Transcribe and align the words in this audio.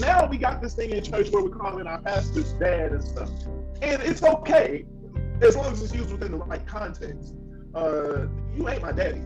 now 0.00 0.26
we 0.26 0.38
got 0.38 0.60
this 0.62 0.74
thing 0.74 0.90
in 0.90 1.02
church 1.02 1.30
where 1.30 1.42
we're 1.42 1.50
calling 1.50 1.86
our 1.86 2.00
pastors 2.00 2.52
dad 2.54 2.92
and 2.92 3.02
stuff. 3.02 3.30
And 3.82 4.02
it's 4.02 4.22
okay 4.22 4.84
as 5.42 5.56
long 5.56 5.72
as 5.72 5.82
it's 5.82 5.94
used 5.94 6.10
within 6.10 6.32
the 6.32 6.38
right 6.38 6.66
context. 6.66 7.34
Uh, 7.74 8.26
you 8.54 8.68
ain't 8.68 8.82
my 8.82 8.92
daddy. 8.92 9.22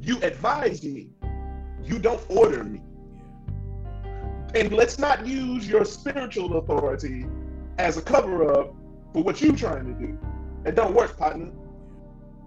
You 0.00 0.18
advise 0.22 0.84
me. 0.84 1.10
You 1.84 1.98
don't 1.98 2.22
order 2.28 2.64
me. 2.64 2.80
And 4.54 4.72
let's 4.72 4.98
not 4.98 5.26
use 5.26 5.68
your 5.68 5.84
spiritual 5.84 6.58
authority 6.58 7.26
as 7.78 7.96
a 7.96 8.02
cover 8.02 8.58
up 8.58 8.74
for 9.12 9.22
what 9.22 9.40
you're 9.40 9.56
trying 9.56 9.86
to 9.86 10.06
do. 10.06 10.18
It 10.64 10.74
don't 10.74 10.94
work, 10.94 11.16
partner. 11.16 11.50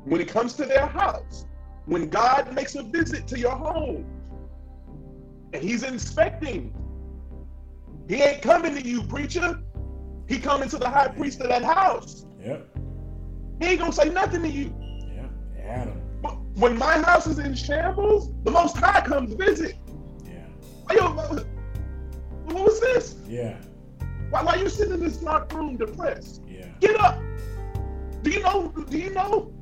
When 0.06 0.22
it 0.22 0.28
comes 0.28 0.54
to 0.54 0.66
their 0.66 0.88
house, 0.88 1.46
when 1.86 2.10
God 2.10 2.54
makes 2.54 2.76
a 2.76 2.84
visit 2.84 3.28
to 3.28 3.40
your 3.40 3.56
home 3.56 4.06
and 5.54 5.64
he's 5.64 5.84
inspecting, 5.84 6.74
he 8.08 8.16
ain't 8.16 8.42
coming 8.42 8.76
to 8.76 8.82
you, 8.82 9.04
preacher. 9.04 9.60
He 10.28 10.40
coming 10.40 10.70
to 10.70 10.78
the 10.78 10.90
high 10.90 11.10
priest 11.10 11.42
of 11.42 11.50
that 11.50 11.64
house. 11.64 12.26
Yep. 12.44 12.68
He 13.60 13.68
ain't 13.68 13.80
gonna 13.80 13.92
say 13.92 14.10
nothing 14.10 14.42
to 14.44 14.50
you. 14.50 14.74
Yeah. 15.14 15.28
Adam. 15.64 16.02
But 16.22 16.40
when 16.56 16.78
my 16.78 17.00
house 17.00 17.28
is 17.28 17.40
in 17.40 17.54
shambles, 17.56 18.32
the 18.44 18.52
Most 18.52 18.78
High 18.78 19.02
comes 19.02 19.34
visit. 19.34 19.76
Yeah. 20.26 20.46
Why 20.86 20.96
you, 20.96 21.02
what 21.02 22.66
was 22.66 22.80
this? 22.80 23.16
Yeah. 23.28 23.58
Why, 24.30 24.44
why 24.44 24.56
you 24.56 24.70
sitting 24.70 24.94
in 24.94 25.00
this 25.00 25.18
dark 25.18 25.52
room 25.54 25.78
depressed? 25.78 26.42
Yeah. 26.48 26.68
Get 26.80 27.00
up. 27.00 27.22
Do 28.22 28.32
you 28.32 28.42
know? 28.42 28.74
Do 28.90 28.98
you 28.98 29.10
know 29.12 29.54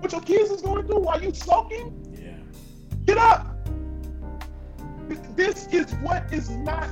what 0.00 0.12
your 0.12 0.20
kids 0.20 0.50
is 0.50 0.62
going 0.62 0.86
through 0.86 1.00
while 1.00 1.22
you 1.22 1.32
sulking? 1.34 1.98
Yeah. 2.12 2.36
Get 3.04 3.18
up. 3.18 3.51
This 5.42 5.66
is 5.72 5.92
what 5.96 6.32
is 6.32 6.50
not 6.50 6.88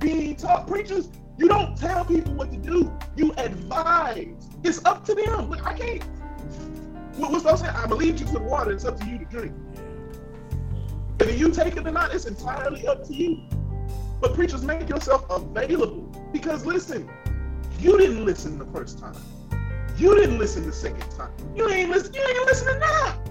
being 0.00 0.34
taught. 0.34 0.66
Preachers, 0.66 1.08
you 1.38 1.46
don't 1.46 1.78
tell 1.78 2.04
people 2.04 2.34
what 2.34 2.50
to 2.50 2.56
do. 2.56 2.92
You 3.14 3.32
advise. 3.36 4.48
It's 4.64 4.84
up 4.84 5.04
to 5.04 5.14
them. 5.14 5.48
Look, 5.48 5.64
I 5.64 5.78
can't. 5.78 6.02
What, 7.16 7.30
what's 7.30 7.46
I'm 7.46 7.56
saying? 7.58 7.76
I 7.76 7.86
believe 7.86 8.18
you 8.18 8.26
the 8.26 8.40
water. 8.40 8.72
It's 8.72 8.84
up 8.84 8.98
to 8.98 9.06
you 9.06 9.18
to 9.18 9.24
drink. 9.26 9.54
If 11.20 11.38
you 11.38 11.52
take 11.52 11.76
it 11.76 11.86
or 11.86 11.92
not, 11.92 12.12
it's 12.12 12.24
entirely 12.24 12.88
up 12.88 13.06
to 13.06 13.14
you. 13.14 13.42
But 14.20 14.34
preachers, 14.34 14.64
make 14.64 14.88
yourself 14.88 15.24
available. 15.30 16.00
Because 16.32 16.66
listen, 16.66 17.08
you 17.78 17.96
didn't 17.98 18.24
listen 18.24 18.58
the 18.58 18.66
first 18.66 18.98
time. 18.98 19.14
You 19.96 20.16
didn't 20.16 20.40
listen 20.40 20.66
the 20.66 20.72
second 20.72 21.08
time. 21.12 21.30
You 21.54 21.70
ain't 21.70 21.90
listen. 21.90 22.14
You 22.14 22.20
ain't 22.20 22.46
listening 22.46 22.80
now. 22.80 23.21